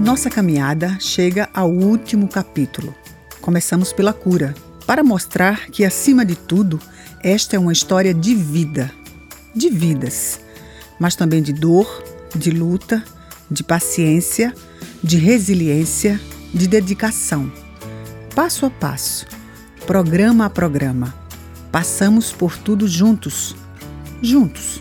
[0.00, 2.94] Nossa caminhada chega ao último capítulo.
[3.42, 4.54] Começamos pela cura,
[4.86, 6.80] para mostrar que, acima de tudo,
[7.22, 8.90] esta é uma história de vida,
[9.54, 10.40] de vidas,
[10.98, 12.02] mas também de dor,
[12.34, 13.04] de luta,
[13.50, 14.54] de paciência,
[15.04, 16.18] de resiliência,
[16.52, 17.52] de dedicação.
[18.34, 19.26] Passo a passo,
[19.86, 21.14] programa a programa,
[21.70, 23.54] passamos por tudo juntos.
[24.22, 24.80] Juntos.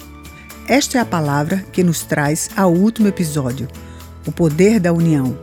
[0.65, 3.67] Esta é a palavra que nos traz ao último episódio
[4.25, 5.37] o poder da união,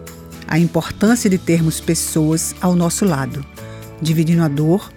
[0.47, 3.45] a importância de termos pessoas ao nosso lado,
[4.01, 4.91] dividindo a dor,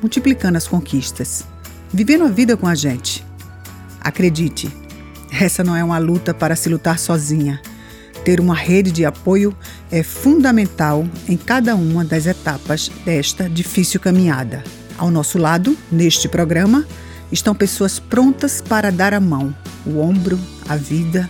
[0.00, 1.44] multiplicando as conquistas,
[1.92, 3.24] vivendo a vida com a gente.
[4.00, 4.70] Acredite,
[5.30, 7.60] essa não é uma luta para se lutar sozinha.
[8.24, 9.54] Ter uma rede de apoio
[9.90, 14.62] é fundamental em cada uma das etapas desta difícil caminhada.
[14.96, 16.86] Ao nosso lado, neste programa,
[17.30, 19.54] estão pessoas prontas para dar a mão,
[19.84, 20.38] o ombro,
[20.68, 21.28] a vida,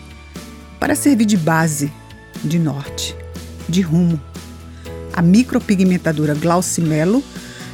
[0.85, 1.91] para servir de base,
[2.45, 3.17] de norte,
[3.67, 4.21] de rumo.
[5.15, 7.25] A micropigmentadora Glaucimelo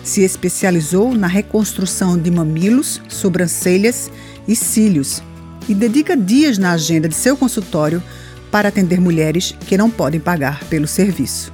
[0.05, 4.09] se especializou na reconstrução de mamilos, sobrancelhas
[4.47, 5.21] e cílios
[5.69, 8.01] e dedica dias na agenda de seu consultório
[8.49, 11.53] para atender mulheres que não podem pagar pelo serviço.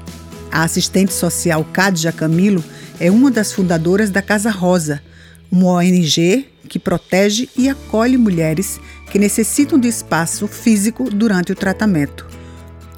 [0.52, 2.62] A assistente social Cádia Camilo
[3.00, 5.00] é uma das fundadoras da Casa Rosa,
[5.50, 8.78] uma ONG que protege e acolhe mulheres
[9.16, 12.28] que necessitam de espaço físico durante o tratamento.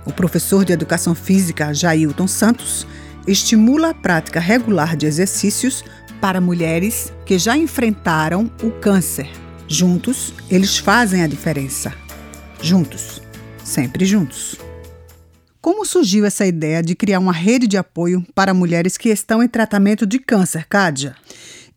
[0.05, 2.85] O professor de educação física Jailton Santos
[3.25, 5.85] estimula a prática regular de exercícios
[6.21, 9.31] para mulheres que já enfrentaram o câncer.
[9.69, 11.95] Juntos, eles fazem a diferença.
[12.61, 13.23] Juntos,
[13.63, 14.57] sempre juntos.
[15.61, 19.47] Como surgiu essa ideia de criar uma rede de apoio para mulheres que estão em
[19.47, 21.15] tratamento de câncer, Cádia?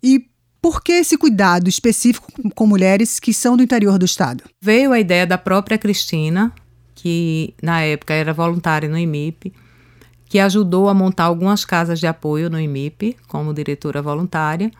[0.02, 0.30] E
[0.61, 4.43] por que esse cuidado específico com mulheres que são do interior do estado?
[4.61, 6.53] Veio a ideia da própria Cristina,
[6.93, 9.53] que na época era voluntária no IMIP,
[10.27, 14.71] que ajudou a montar algumas casas de apoio no IMIP como diretora voluntária,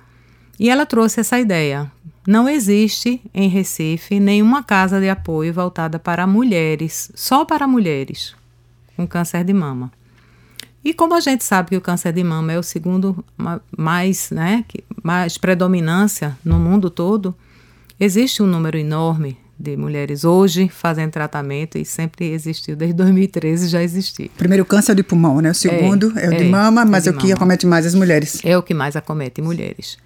[0.60, 1.92] e ela trouxe essa ideia.
[2.28, 8.36] Não existe em Recife nenhuma casa de apoio voltada para mulheres, só para mulheres
[8.96, 9.92] com câncer de mama.
[10.84, 13.24] E como a gente sabe que o câncer de mama é o segundo
[13.78, 14.66] mais, né,
[15.04, 17.36] mais predominância no mundo todo,
[18.00, 23.84] existe um número enorme de mulheres hoje fazendo tratamento e sempre existiu, desde 2013 já
[23.84, 24.30] existiu.
[24.36, 25.52] Primeiro câncer de pulmão, né?
[25.52, 27.36] O segundo é, é o de é, mama, mas é o que mama.
[27.36, 28.42] acomete mais as mulheres.
[28.44, 29.98] É o que mais acomete mulheres.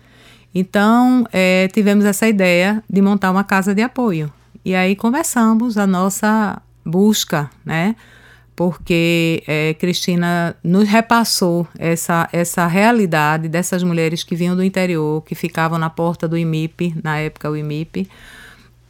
[0.53, 4.31] Então, é, tivemos essa ideia de montar uma casa de apoio.
[4.63, 7.95] E aí começamos a nossa busca, né?
[8.55, 15.35] Porque é, Cristina nos repassou essa, essa realidade dessas mulheres que vinham do interior, que
[15.35, 18.09] ficavam na porta do IMIP, na época o IMIP,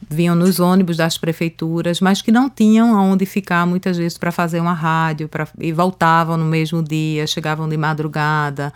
[0.08, 4.60] vinham nos ônibus das prefeituras, mas que não tinham aonde ficar muitas vezes para fazer
[4.60, 8.72] uma rádio, pra, e voltavam no mesmo dia, chegavam de madrugada.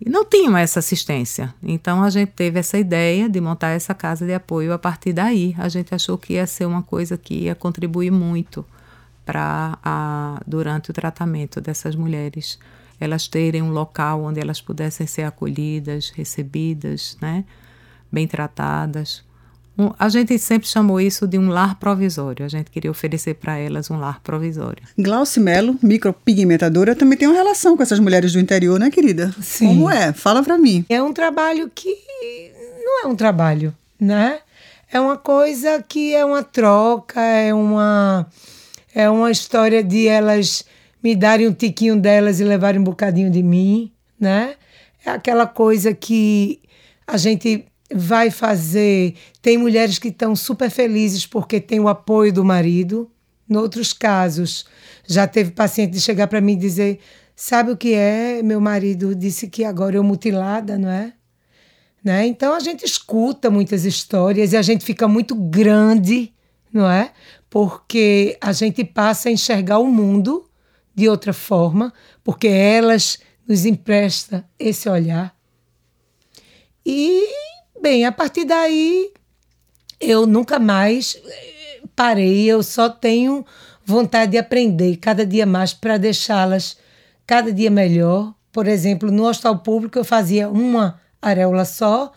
[0.00, 1.52] E não tinham essa assistência.
[1.62, 5.54] Então a gente teve essa ideia de montar essa casa de apoio a partir daí.
[5.58, 8.64] A gente achou que ia ser uma coisa que ia contribuir muito
[9.30, 12.58] para durante o tratamento dessas mulheres
[12.98, 17.44] elas terem um local onde elas pudessem ser acolhidas, recebidas, né,
[18.12, 19.22] bem tratadas.
[19.78, 22.44] Um, a gente sempre chamou isso de um lar provisório.
[22.44, 24.82] A gente queria oferecer para elas um lar provisório.
[24.98, 29.34] Glauci Melo, micropigmentadora, também tem uma relação com essas mulheres do interior, né, querida?
[29.40, 29.68] Sim.
[29.68, 30.12] Como é?
[30.12, 30.84] Fala para mim.
[30.90, 31.96] É um trabalho que
[32.84, 34.40] não é um trabalho, né?
[34.92, 38.26] É uma coisa que é uma troca, é uma
[38.94, 40.64] é uma história de elas
[41.02, 44.54] me darem um tiquinho delas e levarem um bocadinho de mim, né?
[45.04, 46.60] É aquela coisa que
[47.06, 49.14] a gente vai fazer.
[49.40, 53.10] Tem mulheres que estão super felizes porque tem o apoio do marido.
[53.48, 54.64] Em outros casos,
[55.06, 57.00] já teve paciente de chegar para mim e dizer:
[57.34, 58.42] Sabe o que é?
[58.42, 61.14] Meu marido disse que agora eu mutilada, não é?
[62.02, 62.26] Né?
[62.26, 66.32] Então a gente escuta muitas histórias e a gente fica muito grande,
[66.72, 67.12] não é?
[67.50, 70.48] Porque a gente passa a enxergar o mundo
[70.94, 71.92] de outra forma,
[72.22, 75.34] porque elas nos emprestam esse olhar.
[76.86, 77.28] E,
[77.82, 79.12] bem, a partir daí,
[80.00, 83.44] eu nunca mais eh, parei, eu só tenho
[83.84, 86.78] vontade de aprender cada dia mais para deixá-las
[87.26, 88.32] cada dia melhor.
[88.52, 92.12] Por exemplo, no hospital público eu fazia uma areola só,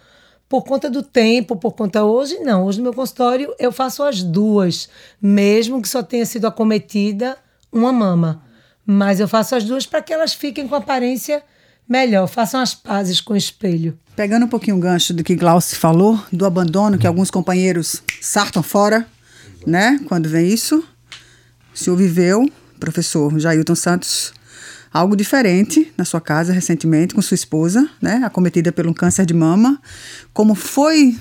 [0.53, 2.65] por conta do tempo, por conta hoje, não.
[2.65, 4.87] Hoje no meu consultório eu faço as duas,
[5.19, 7.35] mesmo que só tenha sido acometida
[7.71, 8.43] uma mama.
[8.85, 11.41] Mas eu faço as duas para que elas fiquem com aparência
[11.89, 13.97] melhor, façam as pazes com o espelho.
[14.15, 18.61] Pegando um pouquinho o gancho do que Glaucio falou, do abandono que alguns companheiros sartam
[18.61, 19.07] fora,
[19.65, 19.99] né?
[20.05, 20.83] Quando vem isso,
[21.73, 22.47] o senhor viveu,
[22.79, 24.31] professor Jailton Santos,
[24.93, 29.81] algo diferente na sua casa recentemente com sua esposa, né, acometida pelo câncer de mama.
[30.31, 31.17] Como foi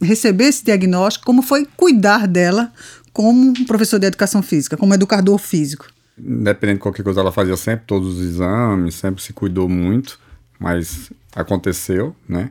[0.00, 1.26] receber esse diagnóstico?
[1.26, 2.72] Como foi cuidar dela
[3.12, 5.86] como professor de educação física, como educador físico?
[6.18, 10.18] Independente de qualquer coisa, ela fazia sempre todos os exames, sempre se cuidou muito,
[10.58, 12.50] mas aconteceu, né?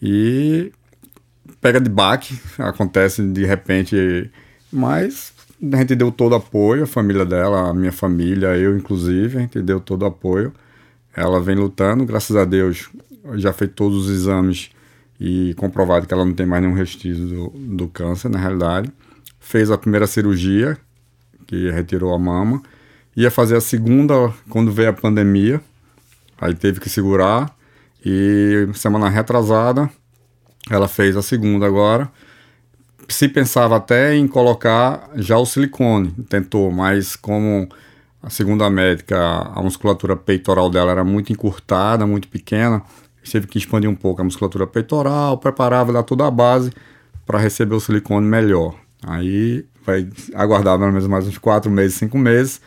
[0.00, 0.72] E
[1.60, 4.30] pega de baque, acontece de repente,
[4.72, 9.40] mas a gente deu todo apoio, a família dela, a minha família, eu inclusive, a
[9.40, 10.52] gente deu todo apoio.
[11.14, 12.88] Ela vem lutando, graças a Deus,
[13.34, 14.70] já fez todos os exames
[15.20, 18.92] e comprovado que ela não tem mais nenhum restício do, do câncer, na realidade.
[19.40, 20.78] Fez a primeira cirurgia,
[21.46, 22.62] que retirou a mama.
[23.16, 25.60] Ia fazer a segunda quando veio a pandemia,
[26.40, 27.56] aí teve que segurar.
[28.04, 29.90] E semana retrasada,
[30.70, 32.08] ela fez a segunda agora
[33.08, 37.68] se pensava até em colocar já o silicone, tentou, mas como
[38.22, 42.82] a segunda médica, a musculatura peitoral dela era muito encurtada, muito pequena,
[43.30, 46.72] teve que expandir um pouco a musculatura peitoral, preparava dar toda a base
[47.26, 48.74] para receber o silicone melhor.
[49.06, 52.60] Aí vai aguardar pelo menos mais uns quatro meses, cinco meses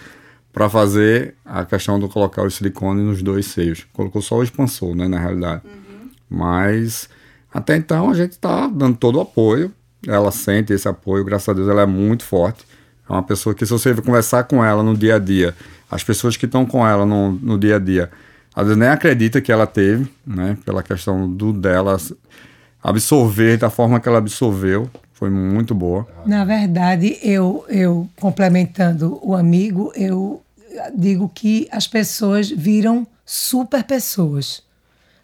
[0.53, 3.85] para fazer a questão de colocar o silicone nos dois seios.
[3.93, 5.61] Colocou só o expansor, né, na realidade.
[5.65, 6.09] Uhum.
[6.29, 7.09] Mas
[7.53, 9.71] até então a gente está dando todo o apoio
[10.07, 12.65] ela sente esse apoio, graças a Deus ela é muito forte.
[13.09, 15.55] É uma pessoa que, se você conversar com ela no dia a dia,
[15.89, 18.09] as pessoas que estão com ela no, no dia a dia,
[18.55, 20.57] às vezes nem acredita que ela teve, né?
[20.65, 21.97] Pela questão do dela
[22.83, 26.07] absorver da forma que ela absorveu, foi muito boa.
[26.25, 30.41] Na verdade, eu, eu complementando o amigo, eu
[30.95, 34.63] digo que as pessoas viram super pessoas.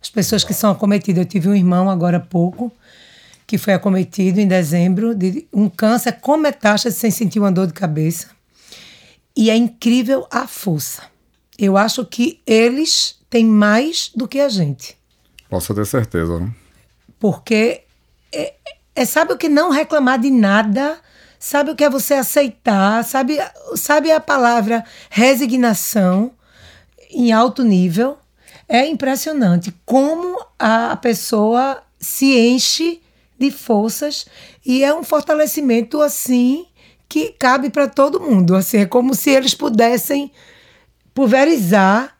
[0.01, 1.23] As pessoas que são acometidas.
[1.23, 2.71] Eu tive um irmão agora há pouco
[3.47, 7.73] que foi acometido em dezembro de um câncer com metástase sem sentir uma dor de
[7.73, 8.27] cabeça.
[9.33, 11.03] E é incrível a força.
[11.57, 14.97] Eu acho que eles têm mais do que a gente.
[15.49, 16.51] Posso ter certeza, né?
[17.17, 17.83] Porque
[18.33, 18.53] é,
[18.93, 20.99] é, sabe o que não reclamar de nada,
[21.39, 23.37] sabe o que é você aceitar, sabe,
[23.75, 26.31] sabe a palavra resignação
[27.09, 28.17] em alto nível.
[28.67, 33.01] É impressionante como a pessoa se enche
[33.39, 34.25] de forças
[34.65, 36.65] e é um fortalecimento assim
[37.09, 38.55] que cabe para todo mundo.
[38.55, 40.31] Assim, é como se eles pudessem
[41.13, 42.17] pulverizar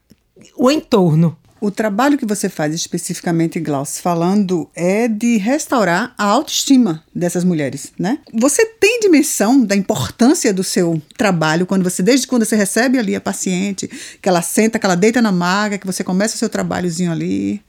[0.55, 1.37] o entorno.
[1.59, 7.91] O trabalho que você faz especificamente, Glaucio, falando é de restaurar a autoestima dessas mulheres,
[7.97, 8.19] né?
[8.31, 13.15] Você tem dimensão da importância do seu trabalho quando você, desde quando você recebe ali
[13.15, 13.89] a paciente,
[14.21, 17.59] que ela senta, que ela deita na maga, que você começa o seu trabalhozinho ali?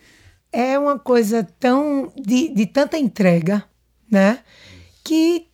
[0.53, 3.65] É uma coisa tão de, de tanta entrega,
[4.11, 4.41] né?
[5.05, 5.47] Que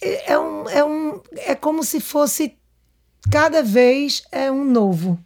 [0.00, 2.56] é, é, um, é, um, é como se fosse
[3.30, 5.18] cada vez é um novo.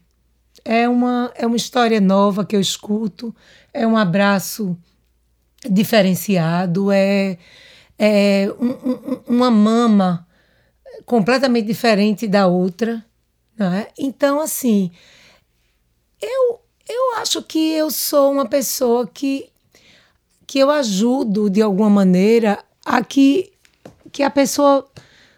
[0.65, 3.35] É uma, é uma história nova que eu escuto,
[3.75, 4.79] é um abraço
[5.69, 7.37] diferenciado, é,
[7.99, 10.27] é um, um, uma mama
[11.05, 13.05] completamente diferente da outra.
[13.59, 13.89] Né?
[13.99, 14.93] Então, assim,
[16.21, 16.62] eu,
[16.93, 19.49] eu acho que eu sou uma pessoa que,
[20.47, 23.53] que eu ajudo de alguma maneira a que,
[24.11, 24.87] que a pessoa,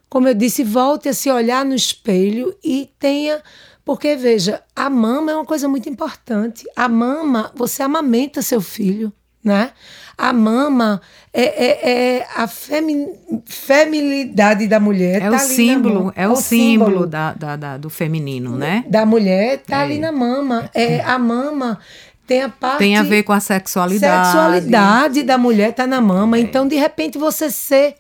[0.09, 3.43] como eu disse, volte a se olhar no espelho e tenha.
[3.85, 6.65] Porque, veja, a mama é uma coisa muito importante.
[6.75, 9.13] A mama, você amamenta seu filho,
[9.45, 9.73] né?
[10.17, 13.09] A mama é, é, é a femi,
[13.45, 15.23] feminilidade da mulher.
[15.23, 18.85] É tá o símbolo, é, é o símbolo, símbolo da, da, da, do feminino, né?
[18.89, 20.01] Da mulher tá ali é.
[20.01, 20.71] na mama.
[20.73, 21.79] É, a mama
[22.27, 22.79] tem a parte.
[22.79, 24.27] Tem a ver com a sexualidade.
[24.29, 26.39] Sexualidade da mulher tá na mama.
[26.39, 26.41] É.
[26.41, 27.97] Então, de repente, você ser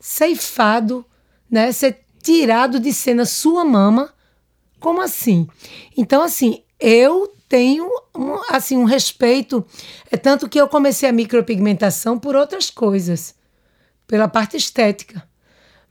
[0.00, 1.06] ceifado,
[1.50, 1.72] né?
[1.72, 4.10] Ser tirado de cena sua mama.
[4.80, 5.48] Como assim?
[5.96, 9.64] Então, assim, eu tenho um, assim um respeito,
[10.10, 13.34] é tanto que eu comecei a micropigmentação por outras coisas,
[14.06, 15.26] pela parte estética.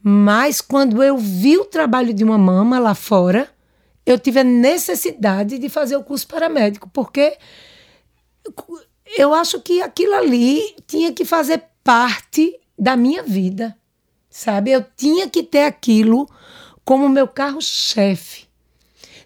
[0.01, 3.49] Mas quando eu vi o trabalho de uma mama lá fora,
[4.05, 7.37] eu tive a necessidade de fazer o curso paramédico, porque
[9.17, 13.75] eu acho que aquilo ali tinha que fazer parte da minha vida,
[14.29, 14.71] sabe?
[14.71, 16.29] Eu tinha que ter aquilo
[16.83, 18.44] como meu carro-chefe.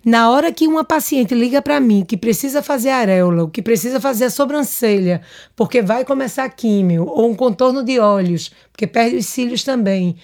[0.04, 4.26] Na hora que uma paciente liga para mim que precisa fazer areola, que precisa fazer
[4.26, 5.22] a sobrancelha,
[5.56, 10.16] porque vai começar a químio, ou um contorno de olhos, porque perde os cílios também.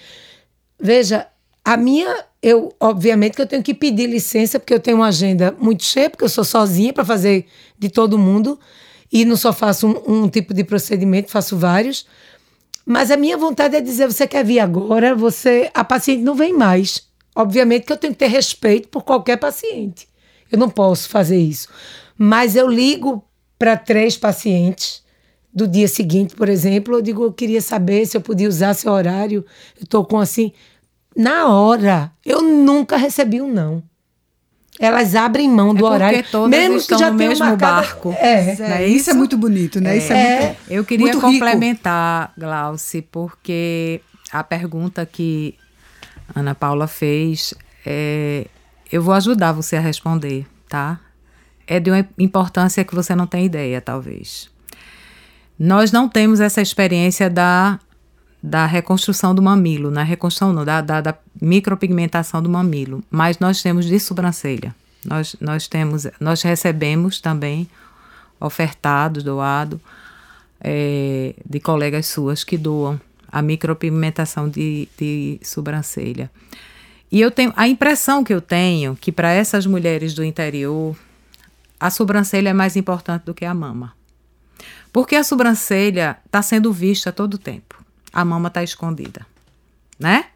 [0.80, 1.26] Veja,
[1.62, 5.54] a minha, eu obviamente que eu tenho que pedir licença porque eu tenho uma agenda
[5.58, 7.46] muito cheia, porque eu sou sozinha para fazer
[7.78, 8.58] de todo mundo
[9.12, 12.06] e não só faço um, um, tipo de procedimento, faço vários.
[12.84, 16.52] Mas a minha vontade é dizer, você quer vir agora, você, a paciente não vem
[16.52, 17.05] mais.
[17.36, 20.08] Obviamente que eu tenho que ter respeito por qualquer paciente.
[20.50, 21.68] Eu não posso fazer isso.
[22.16, 23.22] Mas eu ligo
[23.58, 25.04] para três pacientes
[25.52, 28.90] do dia seguinte, por exemplo, eu digo, eu queria saber se eu podia usar seu
[28.92, 29.44] horário.
[29.78, 30.50] Eu estou com assim.
[31.14, 33.82] Na hora, eu nunca recebi um não.
[34.78, 37.80] Elas abrem mão do é horário, todas mesmo estão que já no tenham mesmo marcado-
[37.86, 38.12] barco.
[38.18, 38.82] É.
[38.82, 39.08] É, isso?
[39.10, 39.96] é muito bonito, né?
[39.96, 40.40] Isso é É.
[40.46, 41.30] muito, Eu queria muito rico.
[41.32, 45.54] complementar, Glauci, porque a pergunta que
[46.34, 47.54] Ana Paula fez,
[47.84, 48.46] é,
[48.90, 51.00] eu vou ajudar você a responder, tá?
[51.66, 54.50] É de uma importância que você não tem ideia, talvez.
[55.58, 57.80] Nós não temos essa experiência da,
[58.42, 63.62] da reconstrução do mamilo, na reconstrução não, da, da, da micropigmentação do mamilo, mas nós
[63.62, 64.74] temos de sobrancelha.
[65.04, 67.68] Nós, nós temos, nós recebemos também
[68.40, 69.80] ofertado, doado,
[70.60, 76.30] é, de colegas suas que doam a micropigmentação de, de sobrancelha.
[77.10, 80.96] E eu tenho a impressão que eu tenho que para essas mulheres do interior
[81.78, 83.94] a sobrancelha é mais importante do que a mama.
[84.92, 87.84] Porque a sobrancelha está sendo vista todo tempo.
[88.12, 89.26] A mama está escondida,
[89.98, 90.26] né?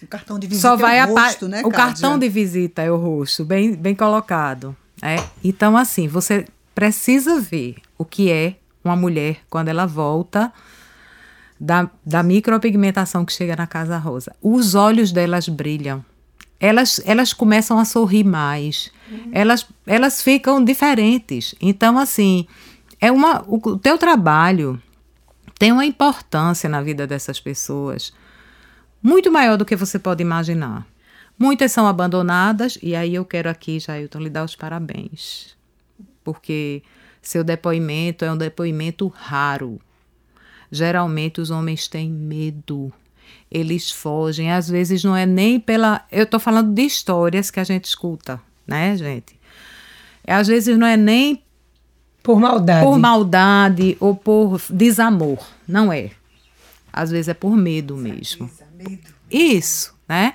[0.00, 1.76] O cartão de visita Só vai é o rosto, né, O Kádia?
[1.76, 4.74] cartão de visita é o rosto, bem, bem colocado.
[5.00, 5.16] né?
[5.44, 10.52] Então, assim, você precisa ver o que é uma mulher quando ela volta
[11.62, 14.34] da, da micropigmentação que chega na Casa Rosa.
[14.42, 16.04] Os olhos delas brilham.
[16.58, 18.90] Elas, elas começam a sorrir mais.
[19.30, 21.54] Elas, elas ficam diferentes.
[21.60, 22.48] Então, assim,
[23.00, 24.82] é uma, o, o teu trabalho
[25.56, 28.12] tem uma importância na vida dessas pessoas
[29.00, 30.84] muito maior do que você pode imaginar.
[31.38, 35.56] Muitas são abandonadas, e aí eu quero aqui, Jailton, lhe dar os parabéns.
[36.24, 36.82] Porque
[37.20, 39.80] seu depoimento é um depoimento raro.
[40.72, 42.90] Geralmente os homens têm medo.
[43.50, 44.50] Eles fogem.
[44.50, 46.04] Às vezes não é nem pela.
[46.10, 49.38] Eu estou falando de histórias que a gente escuta, né, gente?
[50.26, 51.42] Às vezes não é nem
[52.22, 52.86] Por maldade.
[52.86, 55.46] por maldade ou por desamor.
[55.68, 56.10] Não é.
[56.90, 58.50] Às vezes é por medo mesmo.
[59.30, 60.34] Isso, né?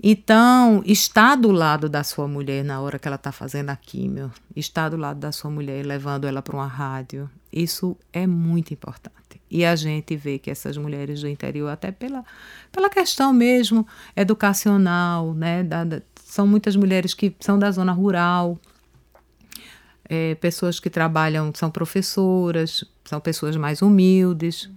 [0.00, 4.30] Então, estar do lado da sua mulher na hora que ela está fazendo a químio,
[4.54, 9.16] estar do lado da sua mulher levando ela para uma rádio, isso é muito importante.
[9.50, 12.24] E a gente vê que essas mulheres do interior, até pela,
[12.70, 15.62] pela questão mesmo educacional, né?
[15.62, 18.58] da- da- são muitas mulheres que são da zona rural,
[20.08, 24.70] é, pessoas que trabalham, são professoras, são pessoas mais humildes,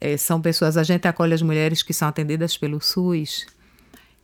[0.00, 3.46] é, são pessoas, a gente acolhe as mulheres que são atendidas pelo SUS,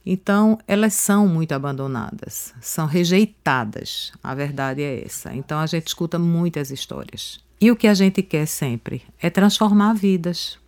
[0.05, 5.35] então elas são muito abandonadas, são rejeitadas, a verdade é essa.
[5.35, 7.41] Então a gente escuta muitas histórias.
[7.61, 10.59] E o que a gente quer sempre é transformar vidas.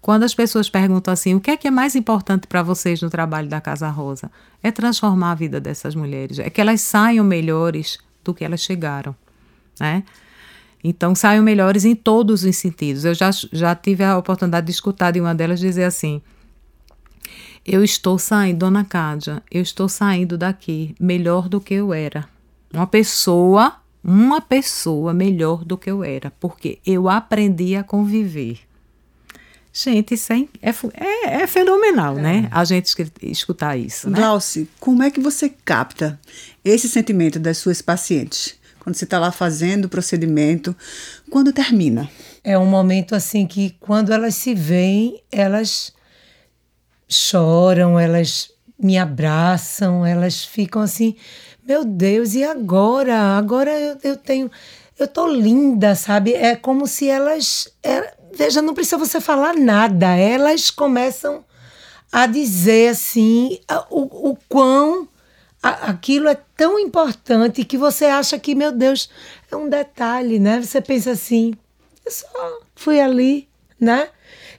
[0.00, 3.10] Quando as pessoas perguntam assim, o que é que é mais importante para vocês no
[3.10, 4.30] trabalho da Casa Rosa?
[4.62, 9.14] É transformar a vida dessas mulheres, é que elas saiam melhores do que elas chegaram,
[9.78, 10.02] né?
[10.82, 13.04] Então saiam melhores em todos os sentidos.
[13.04, 16.22] Eu já, já tive a oportunidade de escutar de uma delas dizer assim:
[17.64, 22.26] Eu estou saindo, dona Cádia, eu estou saindo daqui melhor do que eu era.
[22.72, 28.58] Uma pessoa, uma pessoa melhor do que eu era, porque eu aprendi a conviver.
[29.72, 32.48] Gente, isso é, é, é- é fenomenal, né?
[32.50, 34.18] A gente escutar isso, né?
[34.18, 36.18] Glauci, como é que você capta
[36.64, 38.58] esse sentimento das suas pacientes?
[38.80, 40.74] Quando você está lá fazendo o procedimento,
[41.30, 42.10] quando termina?
[42.42, 45.92] É um momento assim que quando elas se veem, elas
[47.10, 51.16] choram, elas me abraçam, elas ficam assim,
[51.66, 53.36] meu Deus, e agora?
[53.36, 54.50] Agora eu, eu tenho,
[54.98, 56.32] eu tô linda, sabe?
[56.34, 61.44] É como se elas, é- veja, não precisa você falar nada, elas começam
[62.12, 63.58] a dizer assim
[63.90, 65.08] o, o quão
[65.62, 69.10] a- aquilo é tão importante que você acha que, meu Deus,
[69.50, 70.60] é um detalhe, né?
[70.62, 71.52] Você pensa assim,
[72.04, 73.48] eu só fui ali,
[73.78, 74.08] né?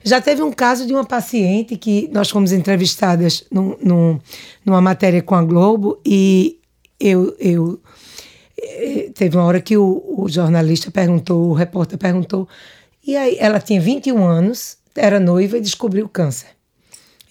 [0.04, 4.20] Já teve um caso de uma paciente que nós fomos entrevistadas num, num-
[4.64, 6.58] numa matéria com a Globo e
[6.98, 7.80] eu, eu
[8.60, 12.48] eh, teve uma hora que o, o jornalista perguntou, o repórter perguntou,
[13.06, 16.48] e aí ela tinha 21 anos, era noiva e descobriu câncer.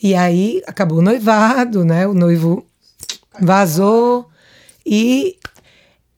[0.02, 2.08] E aí acabou noivado, né?
[2.08, 2.66] O noivo
[3.40, 4.28] vazou
[4.86, 5.38] e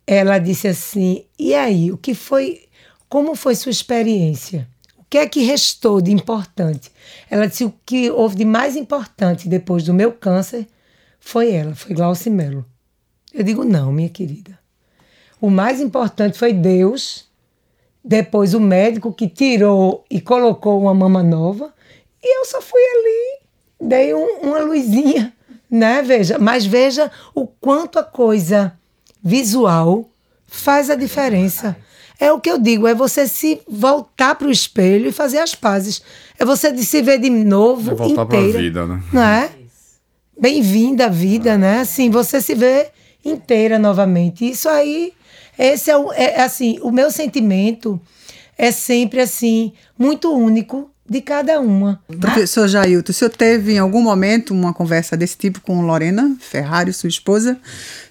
[0.07, 2.62] ela disse assim: "E aí, o que foi
[3.10, 4.67] como foi sua experiência?
[5.13, 6.91] Que é que restou de importante?"
[7.29, 10.67] Ela disse: "O que houve de mais importante depois do meu câncer
[11.20, 12.65] foi ela, foi Glauci Melo."
[13.32, 14.58] Eu digo: "Não, minha querida.
[15.39, 17.29] O mais importante foi Deus,
[18.03, 21.72] depois o médico que tirou e colocou uma mama nova,
[22.20, 23.43] e eu só fui ali
[23.79, 25.32] dei um, uma luzinha,
[25.70, 26.01] né?
[26.01, 28.75] Veja, mas veja o quanto a coisa
[29.22, 30.10] visual
[30.48, 31.77] faz a diferença.
[32.24, 35.53] É o que eu digo, é você se voltar para o espelho e fazer as
[35.53, 36.01] pazes.
[36.39, 38.60] É você se ver de novo É voltar para a inteira.
[38.60, 39.03] vida, né?
[39.12, 39.51] Não é?
[40.39, 41.82] Bem-vinda à vida, né?
[41.82, 42.88] Assim, você se vê
[43.25, 44.50] inteira novamente.
[44.50, 45.12] Isso aí,
[45.60, 48.00] esse é, o, é assim, o meu sentimento
[48.58, 52.00] é sempre assim, muito único de cada uma.
[52.19, 56.93] Professor Jailton, o senhor teve em algum momento uma conversa desse tipo com Lorena Ferrari,
[56.93, 57.57] sua esposa,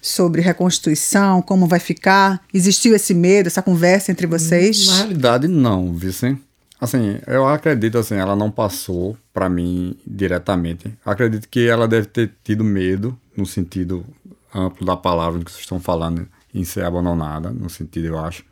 [0.01, 2.41] sobre reconstituição, como vai ficar?
[2.53, 4.87] Existiu esse medo, essa conversa entre vocês?
[4.87, 6.39] Na realidade, não, Vicen.
[6.79, 10.93] Assim, eu acredito, assim, ela não passou para mim diretamente.
[11.05, 14.05] Acredito que ela deve ter tido medo, no sentido
[14.53, 18.43] amplo da palavra que vocês estão falando, em ser abandonada, no sentido, eu acho.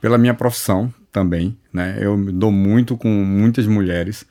[0.00, 1.98] Pela minha profissão também, né?
[2.00, 4.24] Eu me dou muito com muitas mulheres,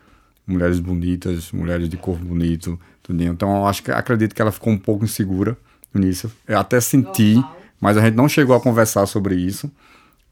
[0.45, 3.21] mulheres bonitas, mulheres de corpo bonito, tudo.
[3.23, 5.57] Então, eu acho que acredito que ela ficou um pouco insegura
[5.93, 6.31] nisso.
[6.47, 7.43] Eu até senti,
[7.81, 9.69] mas a gente não chegou a conversar sobre isso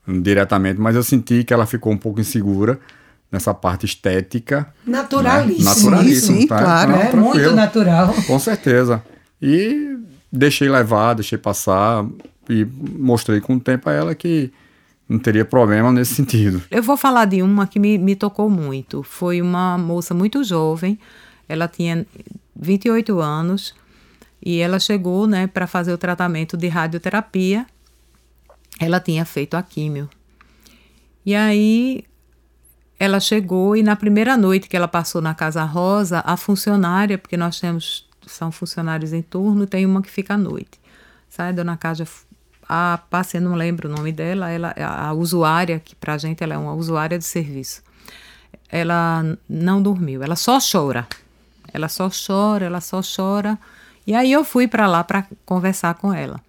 [0.07, 2.79] diretamente, mas eu senti que ela ficou um pouco insegura
[3.31, 4.67] nessa parte estética.
[4.85, 5.65] Naturalíssimo.
[5.65, 5.75] Né?
[5.75, 6.59] Naturalíssimo, sim, tá?
[6.59, 6.91] claro.
[6.91, 7.23] Não, É tranquilo.
[7.33, 8.13] muito natural.
[8.27, 9.03] Com certeza.
[9.41, 9.97] E
[10.31, 12.05] deixei levar, deixei passar
[12.49, 12.63] e
[12.97, 14.51] mostrei com o tempo a ela que
[15.07, 16.61] não teria problema nesse sentido.
[16.69, 19.03] Eu vou falar de uma que me, me tocou muito.
[19.03, 20.99] Foi uma moça muito jovem,
[21.47, 22.05] ela tinha
[22.55, 23.75] 28 anos
[24.43, 27.65] e ela chegou né, para fazer o tratamento de radioterapia.
[28.79, 30.09] Ela tinha feito a químio.
[31.25, 32.03] E aí
[32.99, 37.35] ela chegou e na primeira noite que ela passou na Casa Rosa, a funcionária, porque
[37.35, 40.79] nós temos, são funcionários em turno, tem uma que fica à noite.
[41.27, 42.07] Sai, dona Cádia,
[42.67, 46.53] a paciente, não lembro o nome dela, ela, a, a usuária, que pra gente ela
[46.53, 47.81] é uma usuária de serviço,
[48.69, 51.07] ela não dormiu, ela só chora.
[51.73, 53.59] Ela só chora, ela só chora.
[54.07, 56.39] E aí eu fui para lá para conversar com ela.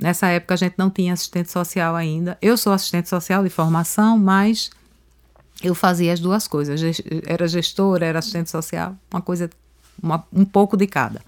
[0.00, 2.38] Nessa época a gente não tinha assistente social ainda.
[2.40, 4.70] Eu sou assistente social de formação, mas
[5.62, 6.80] eu fazia as duas coisas.
[7.26, 9.50] Era gestora, era assistente social, uma coisa,
[10.00, 11.20] uma- um pouco de cada.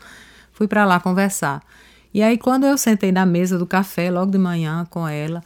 [0.52, 1.60] Fui para lá conversar.
[2.12, 5.42] E aí, quando eu sentei na mesa do café, logo de manhã, com ela,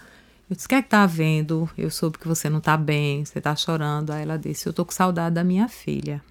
[0.49, 1.69] eu disse: O que é que tá havendo?
[1.77, 4.11] Eu soube que você não tá bem, você tá chorando.
[4.11, 6.23] Aí ela disse: Eu tô com saudade da minha filha.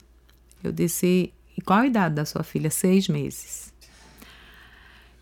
[0.64, 2.70] Eu disse: E qual a idade da sua filha?
[2.70, 3.72] Seis meses.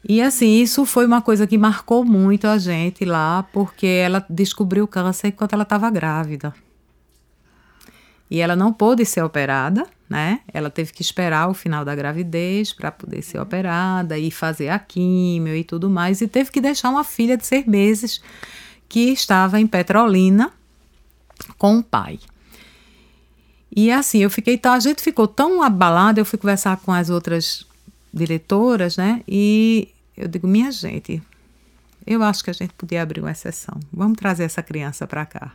[0.08, 4.86] E assim, isso foi uma coisa que marcou muito a gente lá, porque ela descobriu
[4.86, 6.54] o câncer enquanto ela estava grávida.
[8.32, 10.40] E ela não pôde ser operada, né?
[10.54, 14.80] Ela teve que esperar o final da gravidez para poder ser operada e fazer a
[14.80, 16.22] químio e tudo mais.
[16.22, 18.22] E teve que deixar uma filha de seis meses
[18.88, 20.50] que estava em Petrolina
[21.58, 22.20] com o pai.
[23.76, 27.68] E assim, eu fiquei, a gente ficou tão abalada, eu fui conversar com as outras
[28.14, 29.22] diretoras, né?
[29.28, 31.22] E eu digo, minha gente,
[32.08, 33.78] eu acho que a gente podia abrir uma exceção.
[33.92, 35.52] Vamos trazer essa criança para cá.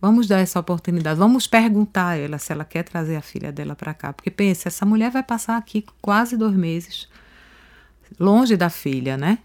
[0.00, 1.18] Vamos dar essa oportunidade.
[1.18, 4.12] Vamos perguntar a ela se ela quer trazer a filha dela para cá.
[4.12, 7.08] Porque pensa, essa mulher vai passar aqui quase dois meses,
[8.18, 9.38] longe da filha, né?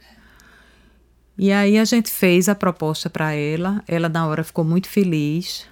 [1.35, 3.83] E aí a gente fez a proposta para ela.
[3.87, 5.67] Ela na hora ficou muito feliz.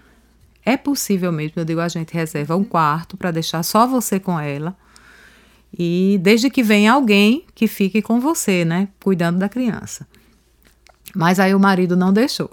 [0.65, 4.39] É possível mesmo, eu digo, a gente reserva um quarto para deixar só você com
[4.39, 4.75] ela.
[5.77, 10.07] E desde que venha alguém que fique com você, né, cuidando da criança.
[11.15, 12.51] Mas aí o marido não deixou.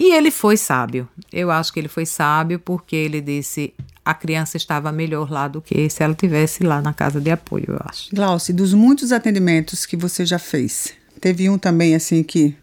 [0.00, 1.06] E ele foi sábio.
[1.30, 5.60] Eu acho que ele foi sábio porque ele disse a criança estava melhor lá do
[5.60, 8.08] que se ela tivesse lá na casa de apoio, eu acho.
[8.14, 12.56] Glauci, dos muitos atendimentos que você já fez, teve um também assim que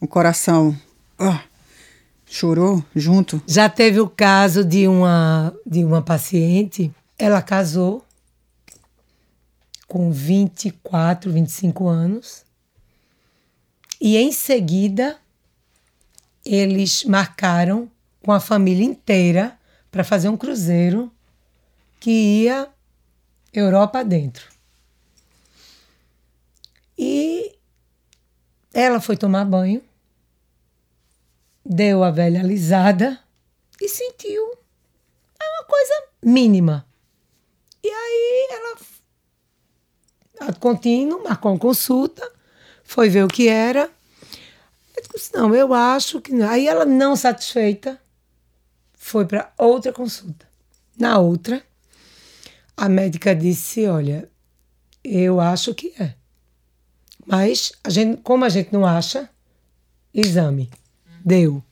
[0.00, 0.78] o coração
[1.18, 1.36] ó,
[2.24, 3.42] chorou junto?
[3.48, 8.06] Já teve o caso de uma, de uma paciente, ela casou
[9.88, 12.44] com 24, 25 anos,
[14.00, 15.16] e em seguida
[16.54, 17.90] eles marcaram
[18.22, 19.58] com a família inteira
[19.90, 21.12] para fazer um cruzeiro
[21.98, 22.68] que ia
[23.52, 24.48] Europa dentro.
[26.98, 27.54] E
[28.72, 29.82] ela foi tomar banho,
[31.64, 33.18] deu a velha alisada
[33.80, 36.86] e sentiu uma coisa mínima.
[37.82, 38.76] E aí ela
[40.40, 42.30] a contínuo, marcou uma consulta,
[42.84, 43.90] foi ver o que era.
[45.16, 46.46] Eu disse, não, eu acho que não.
[46.46, 47.98] Aí ela não satisfeita
[48.92, 50.46] foi para outra consulta.
[50.98, 51.62] Na outra,
[52.76, 54.28] a médica disse, olha,
[55.02, 56.12] eu acho que é.
[57.24, 59.30] Mas a gente, como a gente não acha,
[60.12, 60.68] exame.
[61.24, 61.64] Deu.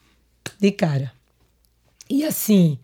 [0.59, 1.12] De cara.
[2.09, 2.78] E assim,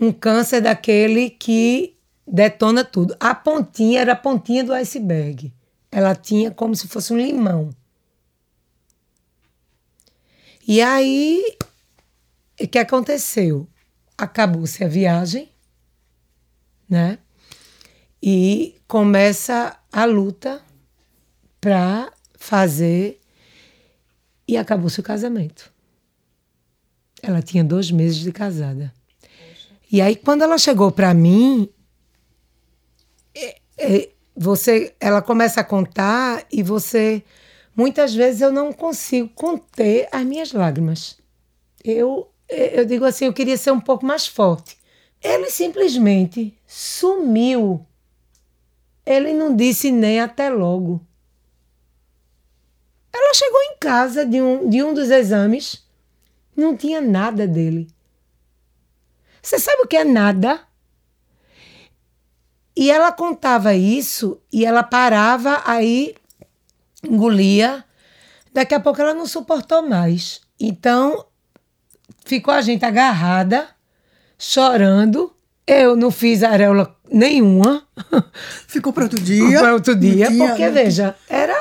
[0.00, 3.16] um câncer daquele que detona tudo.
[3.18, 5.52] A pontinha era a pontinha do iceberg.
[5.90, 7.70] Ela tinha como se fosse um limão.
[10.70, 11.56] E aí,
[12.60, 13.66] o que aconteceu?
[14.18, 15.48] Acabou-se a viagem,
[16.86, 17.18] né?
[18.22, 20.60] E começa a luta
[21.58, 23.18] para fazer.
[24.46, 25.72] E acabou-se o casamento.
[27.22, 28.92] Ela tinha dois meses de casada.
[29.90, 31.66] E aí, quando ela chegou para mim,
[33.34, 37.24] é, é, você, ela começa a contar e você,
[37.78, 41.16] muitas vezes eu não consigo conter as minhas lágrimas.
[41.84, 44.76] Eu, eu digo assim, eu queria ser um pouco mais forte.
[45.22, 47.86] Ele simplesmente sumiu.
[49.06, 51.00] Ele não disse nem até logo.
[53.12, 55.86] Ela chegou em casa de um, de um dos exames,
[56.56, 57.88] não tinha nada dele.
[59.40, 60.66] Você sabe o que é nada?
[62.74, 66.16] E ela contava isso e ela parava, aí
[67.04, 67.84] engolia.
[68.52, 70.40] Daqui a pouco ela não suportou mais.
[70.58, 71.26] Então
[72.24, 73.68] ficou a gente agarrada,
[74.38, 75.32] chorando.
[75.66, 77.82] Eu não fiz areola nenhuma.
[78.66, 79.60] Ficou para outro dia.
[79.60, 81.54] Para outro dia, tinha, porque veja, era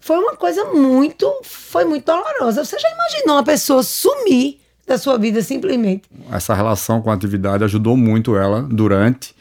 [0.00, 2.64] foi uma coisa muito, foi muito dolorosa.
[2.64, 6.08] Você já imaginou uma pessoa sumir da sua vida simplesmente?
[6.32, 9.34] Essa relação com a atividade ajudou muito ela durante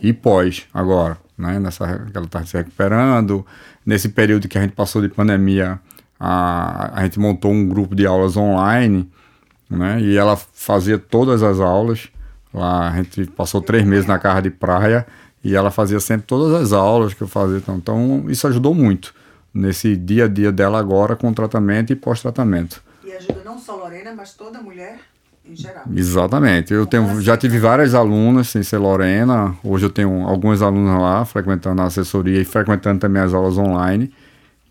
[0.00, 1.58] e pós agora, né?
[1.58, 3.44] Nessa que ela está se recuperando,
[3.84, 5.80] nesse período que a gente passou de pandemia,
[6.18, 9.10] a, a gente montou um grupo de aulas online,
[9.68, 10.00] né?
[10.00, 12.08] E ela fazia todas as aulas.
[12.52, 15.06] Lá a gente passou três meses na casa de praia
[15.42, 17.56] e ela fazia sempre todas as aulas que eu fazia.
[17.56, 19.14] Então, então isso ajudou muito
[19.52, 22.82] nesse dia a dia dela agora com tratamento e pós-tratamento.
[23.04, 24.98] E ajuda não só Lorena, mas toda mulher
[25.44, 25.84] em geral.
[25.94, 26.72] Exatamente.
[26.72, 29.54] Eu tenho, já tive várias alunas, sem ser Lorena.
[29.62, 34.12] Hoje eu tenho algumas alunas lá, frequentando a assessoria e frequentando também as aulas online,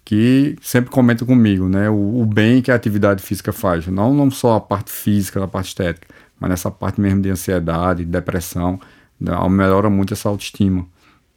[0.05, 1.89] que sempre comentam comigo, né?
[1.89, 3.87] O, o bem que a atividade física faz.
[3.87, 6.07] Não, não só a parte física, a parte estética,
[6.39, 8.79] mas nessa parte mesmo de ansiedade, depressão.
[9.49, 10.87] Melhora muito essa autoestima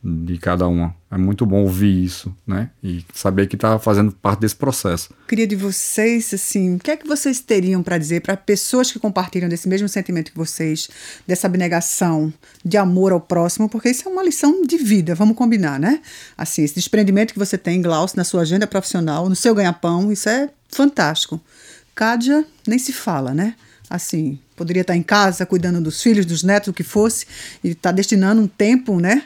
[0.04, 0.94] de cada uma.
[1.10, 2.68] É muito bom ouvir isso, né?
[2.82, 5.14] E saber que está fazendo parte desse processo.
[5.26, 8.98] Queria de vocês, assim, o que é que vocês teriam para dizer para pessoas que
[8.98, 10.90] compartilham desse mesmo sentimento que vocês,
[11.26, 12.30] dessa abnegação,
[12.62, 16.02] de amor ao próximo, porque isso é uma lição de vida, vamos combinar, né?
[16.36, 20.28] Assim, esse desprendimento que você tem, Glaucio, na sua agenda profissional, no seu ganha-pão, isso
[20.28, 21.40] é fantástico.
[21.94, 23.54] Cádia, nem se fala, né?
[23.88, 27.26] Assim, poderia estar em casa cuidando dos filhos, dos netos, o que fosse,
[27.62, 29.24] e está destinando um tempo, né?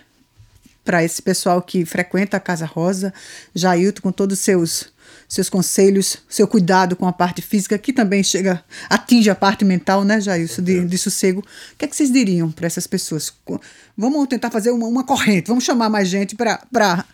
[0.88, 3.12] Para esse pessoal que frequenta a Casa Rosa,
[3.54, 4.88] Jailton, com todos os seus
[5.28, 10.02] seus conselhos, seu cuidado com a parte física, que também chega, atinge a parte mental,
[10.02, 11.40] né, Jailson, de, de sossego.
[11.40, 13.30] O que é que vocês diriam para essas pessoas?
[13.94, 17.04] Vamos tentar fazer uma, uma corrente, vamos chamar mais gente para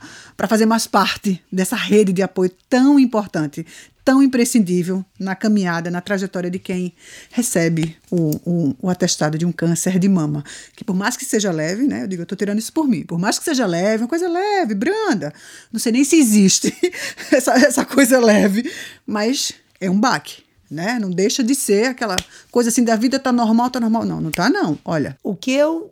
[0.48, 3.66] fazer mais parte dessa rede de apoio tão importante,
[4.04, 6.92] tão imprescindível na caminhada, na trajetória de quem
[7.30, 10.44] recebe o, o, o, atestado de um câncer de mama.
[10.76, 12.02] Que por mais que seja leve, né?
[12.02, 13.02] Eu digo, eu estou tirando isso por mim.
[13.02, 15.32] Por mais que seja leve, uma coisa leve, branda.
[15.72, 16.76] Não sei nem se existe
[17.32, 18.70] essa, essa coisa leve,
[19.06, 20.44] mas é um baque.
[20.70, 20.98] Né?
[20.98, 22.16] Não deixa de ser aquela
[22.50, 24.04] coisa assim da vida tá normal, tá normal.
[24.04, 24.78] Não, não tá não.
[24.84, 25.16] Olha.
[25.22, 25.90] O que eu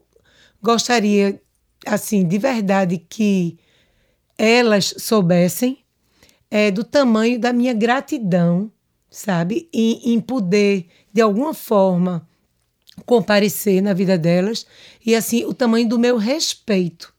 [0.62, 1.40] gostaria,
[1.86, 3.58] assim, de verdade, que
[4.36, 5.81] elas soubessem
[6.54, 8.70] é, do tamanho da minha gratidão,
[9.10, 9.70] sabe?
[9.72, 12.28] Em, em poder, de alguma forma,
[13.06, 14.66] comparecer na vida delas
[15.04, 17.14] e, assim, o tamanho do meu respeito.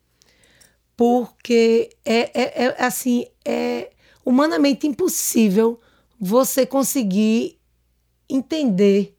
[0.95, 3.89] Porque é, é, é assim, é
[4.23, 5.81] humanamente impossível
[6.19, 7.57] você conseguir
[8.29, 9.17] entender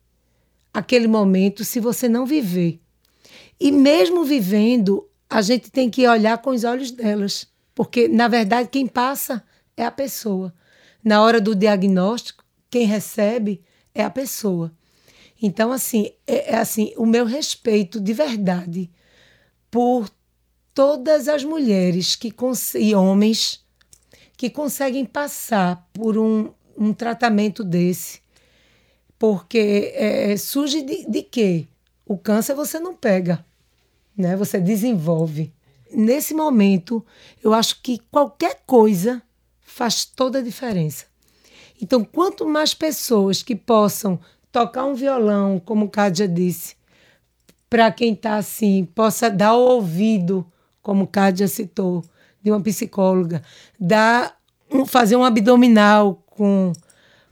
[0.72, 2.80] aquele momento se você não viver.
[3.58, 8.68] E mesmo vivendo, a gente tem que olhar com os olhos delas, porque na verdade
[8.68, 9.42] quem passa
[9.76, 10.54] é a pessoa.
[11.02, 13.62] Na hora do diagnóstico, quem recebe
[13.94, 14.72] é a pessoa.
[15.40, 18.90] Então, assim, é, é assim, o meu respeito de verdade
[19.70, 20.08] por
[20.72, 22.32] todas as mulheres que
[22.76, 23.64] e homens
[24.36, 28.20] que conseguem passar por um, um tratamento desse.
[29.18, 31.66] Porque é, surge de, de quê?
[32.04, 33.44] O câncer você não pega,
[34.16, 34.36] né?
[34.36, 35.52] Você desenvolve.
[35.92, 37.04] Nesse momento,
[37.42, 39.22] eu acho que qualquer coisa
[39.74, 41.06] faz toda a diferença.
[41.82, 44.20] Então, quanto mais pessoas que possam
[44.52, 46.76] tocar um violão, como o Cádia disse,
[47.68, 50.46] para quem está assim, possa dar ouvido,
[50.80, 52.04] como o Cádia citou,
[52.40, 53.42] de uma psicóloga,
[53.78, 54.38] dar,
[54.70, 56.72] um, fazer um abdominal com,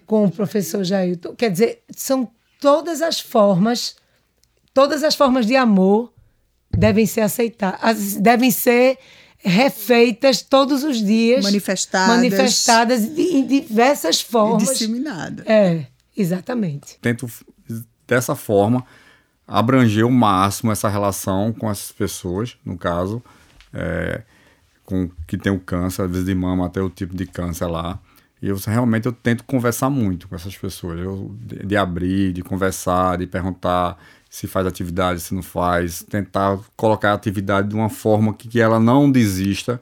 [0.05, 1.37] com o professor Jailton.
[1.37, 2.29] Quer dizer, são
[2.61, 3.95] todas as formas,
[4.75, 6.13] todas as formas de amor
[6.77, 8.99] devem ser aceitadas, devem ser
[9.43, 12.17] refeitas todos os dias, Manifestadas.
[12.17, 14.69] manifestadas em diversas E formas.
[14.69, 15.43] disseminada.
[15.47, 16.97] É, exatamente.
[17.01, 17.29] Tento,
[18.07, 18.85] dessa forma,
[19.47, 23.23] abranger o máximo essa relação com essas pessoas, no caso,
[23.75, 24.23] é,
[24.85, 27.99] com que tem o câncer, às vezes de mama até o tipo de câncer lá.
[28.41, 32.43] E eu realmente eu tento conversar muito com essas pessoas, eu, de, de abrir, de
[32.43, 33.97] conversar, de perguntar
[34.33, 38.59] se faz atividade, se não faz, tentar colocar a atividade de uma forma que, que
[38.63, 39.79] ela não desista,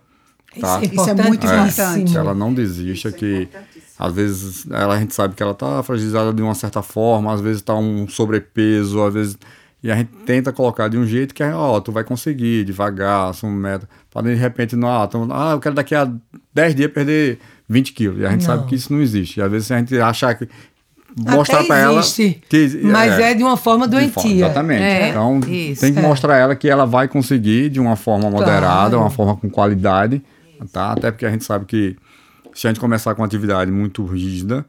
[0.61, 0.81] tá?
[0.83, 2.11] Isso é muito importante.
[2.11, 3.49] que ela não desista, que
[3.97, 7.41] às vezes ela, a gente sabe que ela tá fragilizada de uma certa forma, às
[7.41, 9.39] vezes tá um sobrepeso, às vezes.
[9.85, 13.33] E a gente tenta colocar de um jeito que é, ó, tu vai conseguir, devagar,
[13.33, 13.89] são meta.
[14.11, 16.13] Para de repente, não, ah, então, ah, eu quero daqui a
[16.53, 17.39] 10 dias perder
[17.71, 18.19] 20 quilos.
[18.19, 18.57] E a gente Não.
[18.57, 19.39] sabe que isso não existe.
[19.39, 20.49] E às vezes a gente achar que.
[21.17, 22.03] Mostrar para ela.
[22.03, 24.45] Que, mas é, de uma forma de forma- doentia.
[24.47, 24.83] Exatamente.
[24.83, 26.03] É, então, isso, tem que é.
[26.03, 29.01] mostrar a ela que ela vai conseguir de uma forma moderada, Claro.
[29.01, 30.23] uma forma com qualidade,
[30.73, 30.93] tá?
[30.93, 31.97] Até porque a gente sabe que
[32.55, 34.65] se a gente começar com uma atividade muito rígida,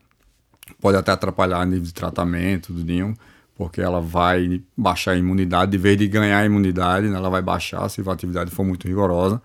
[0.80, 3.14] pode até atrapalhar a nível de tratamento, tudinho,
[3.56, 7.42] porque ela vai baixar a imunidade, de vez de ganhar a imunidade, né, ela vai
[7.42, 9.42] baixar se a atividade for muito rigorosa.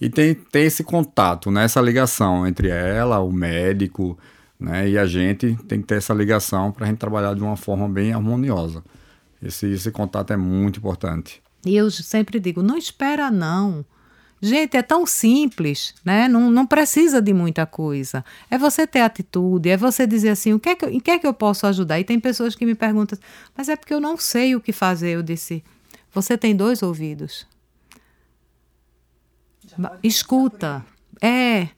[0.00, 4.18] E tem, tem esse contato, né, essa ligação entre ela, o médico,
[4.60, 7.56] né, e a gente tem que ter essa ligação para a gente trabalhar de uma
[7.56, 8.84] forma bem harmoniosa.
[9.42, 11.42] Esse, esse contato é muito importante.
[11.64, 13.84] E eu sempre digo, não espera não.
[14.42, 16.26] Gente, é tão simples, né?
[16.26, 18.24] Não, não precisa de muita coisa.
[18.50, 21.18] É você ter atitude, é você dizer assim, o que é que, em que é
[21.18, 22.00] que eu posso ajudar?
[22.00, 23.18] E tem pessoas que me perguntam,
[23.56, 25.10] mas é porque eu não sei o que fazer.
[25.10, 25.62] Eu disse,
[26.12, 27.46] você tem dois ouvidos.
[30.02, 30.84] Escuta.
[31.20, 31.68] É.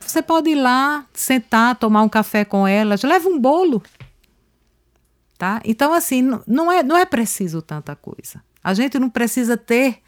[0.00, 3.82] Você pode ir lá, sentar, tomar um café com elas, leva um bolo
[5.40, 5.58] tá?
[5.64, 8.44] Então assim, não é não é preciso tanta coisa.
[8.62, 10.02] A gente não precisa ter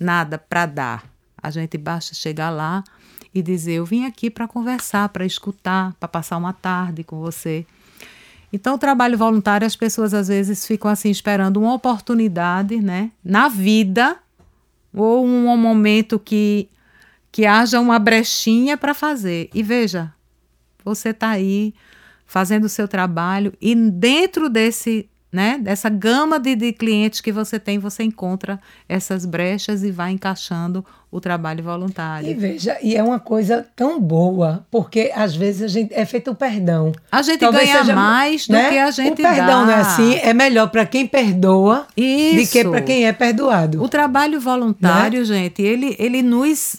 [0.00, 1.04] nada para dar.
[1.40, 2.82] A gente basta chegar lá
[3.34, 7.66] e dizer eu vim aqui para conversar, para escutar, para passar uma tarde com você.
[8.50, 13.46] Então, o trabalho voluntário, as pessoas às vezes ficam assim esperando uma oportunidade, né, na
[13.46, 14.16] vida
[14.94, 16.66] ou um momento que
[17.38, 19.48] que haja uma brechinha para fazer.
[19.54, 20.12] E veja,
[20.84, 21.72] você está aí
[22.26, 27.60] fazendo o seu trabalho e dentro desse, né, dessa gama de, de clientes que você
[27.60, 32.38] tem, você encontra essas brechas e vai encaixando o trabalho E voluntário.
[32.38, 36.34] veja, e é uma coisa tão boa, porque às vezes a gente é feito o
[36.34, 36.92] perdão.
[37.10, 38.68] A gente Talvez ganha seja, mais do né?
[38.68, 39.64] que a gente O perdão dá.
[39.64, 42.52] não é assim, é melhor para quem perdoa do Isso.
[42.52, 43.80] que para quem é perdoado.
[43.82, 44.38] O trabalho Né?
[44.40, 46.76] voluntário, gente, ele, ele nos.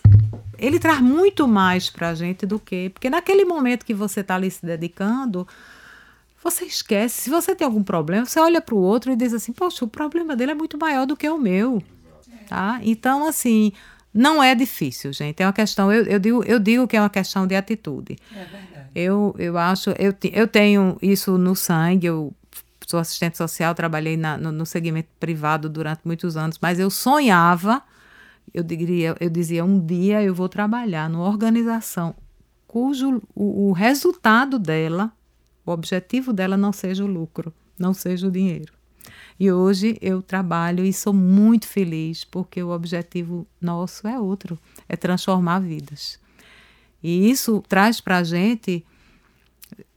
[0.60, 2.90] Ele traz muito mais pra gente do que.
[2.90, 5.48] Porque naquele momento que você está ali se dedicando,
[6.44, 7.22] você esquece.
[7.22, 9.88] Se você tem algum problema, você olha para o outro e diz assim: Poxa, o
[9.88, 11.82] problema dele é muito maior do que o meu.
[12.48, 12.80] Tá?
[12.82, 13.72] Então, assim,
[14.14, 15.42] não é difícil, gente.
[15.42, 15.92] É uma questão.
[15.92, 18.18] Eu, eu, digo, eu digo que é uma questão de atitude.
[18.32, 18.90] É verdade.
[18.96, 19.92] Eu, eu acho.
[19.92, 22.08] Eu, eu tenho isso no sangue.
[22.08, 22.34] Eu
[22.90, 27.84] sou assistente social, trabalhei na, no, no segmento privado durante muitos anos, mas eu sonhava,
[28.54, 32.16] eu diria, eu dizia, um dia eu vou trabalhar numa organização
[32.70, 35.12] cujo o, o resultado dela,
[35.66, 38.72] o objetivo dela não seja o lucro, não seja o dinheiro.
[39.40, 44.96] E hoje eu trabalho e sou muito feliz porque o objetivo nosso é outro, é
[44.96, 46.20] transformar vidas.
[47.02, 48.86] E isso traz para a gente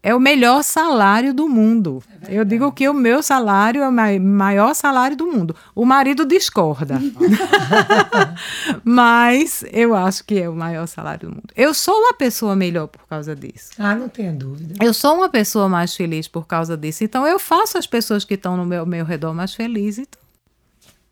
[0.03, 2.03] é o melhor salário do mundo.
[2.29, 5.55] eu digo que o meu salário é o mai- maior salário do mundo.
[5.75, 6.99] O marido discorda.
[8.85, 11.49] Mas eu acho que é o maior salário do mundo.
[11.57, 13.71] Eu sou uma pessoa melhor por causa disso.
[13.79, 14.75] Ah, não tenha dúvida.
[14.85, 17.05] Eu sou uma pessoa mais feliz por causa disso.
[17.05, 20.07] Então eu faço as pessoas que estão no meu, meu redor mais felizes.
[20.09, 20.21] Então,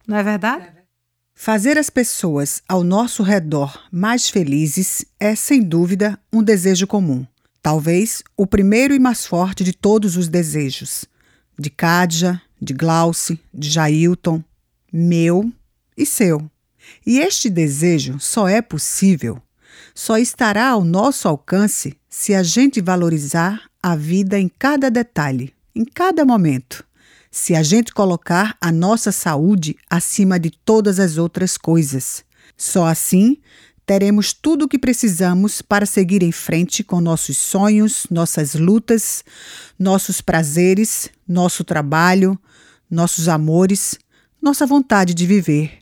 [0.07, 0.66] não é verdade?
[1.35, 7.24] Fazer as pessoas ao nosso redor mais felizes é, sem dúvida, um desejo comum.
[7.62, 11.05] Talvez o primeiro e mais forte de todos os desejos.
[11.59, 14.42] De Cádia, de Glauce, de Jailton,
[14.92, 15.53] meu
[15.96, 16.51] e seu.
[17.07, 19.40] E este desejo só é possível,
[19.94, 25.85] só estará ao nosso alcance se a gente valorizar a vida em cada detalhe, em
[25.85, 26.85] cada momento
[27.31, 32.25] se a gente colocar a nossa saúde acima de todas as outras coisas.
[32.57, 33.38] Só assim
[33.90, 39.24] teremos tudo o que precisamos para seguir em frente com nossos sonhos, nossas lutas,
[39.76, 42.38] nossos prazeres, nosso trabalho,
[42.88, 43.98] nossos amores,
[44.40, 45.72] nossa vontade de viver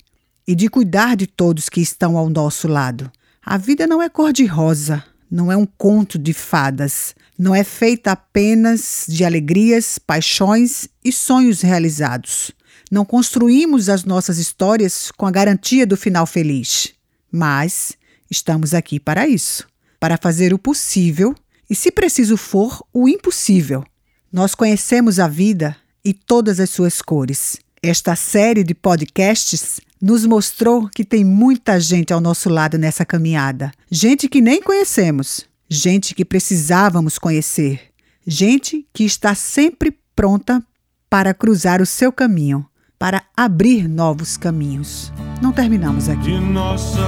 [0.46, 3.12] e de cuidar de todos que estão ao nosso lado.
[3.44, 9.04] A vida não é cor-de-rosa, não é um conto de fadas, não é feita apenas
[9.06, 12.52] de alegrias, paixões e sonhos realizados.
[12.90, 16.94] Não construímos as nossas histórias com a garantia do final feliz,
[17.30, 17.97] mas
[18.30, 19.66] estamos aqui para isso
[19.98, 21.34] para fazer o possível
[21.68, 23.84] e, se preciso for, o impossível.
[24.32, 27.58] Nós conhecemos a vida e todas as suas cores.
[27.82, 33.72] Esta série de podcasts nos mostrou que tem muita gente ao nosso lado nessa caminhada.
[33.90, 37.80] Gente que nem conhecemos, gente que precisávamos conhecer,
[38.26, 40.62] gente que está sempre pronta
[41.10, 42.66] para cruzar o seu caminho,
[42.98, 45.12] para abrir novos caminhos.
[45.40, 46.32] Não terminamos aqui.
[46.32, 46.98] De nossa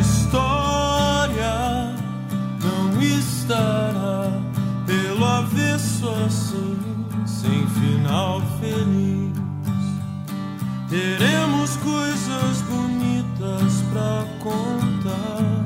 [0.00, 0.37] história
[5.78, 6.76] avesso assim,
[7.24, 9.38] sem final feliz.
[10.90, 15.57] Teremos coisas bonitas pra contar.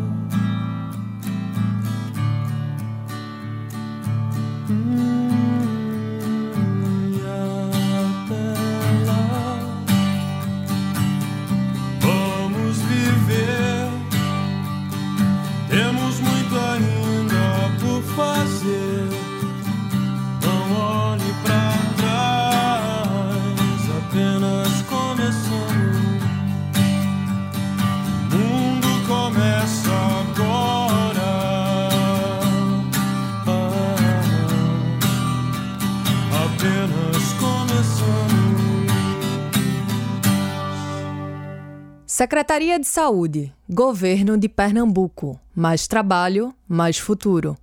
[42.23, 45.41] Secretaria de Saúde, Governo de Pernambuco.
[45.53, 47.59] Mais trabalho, mais futuro.